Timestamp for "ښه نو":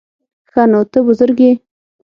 0.49-0.79